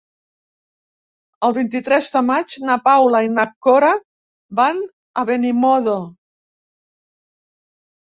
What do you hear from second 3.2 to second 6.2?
i na Cora van a Benimodo.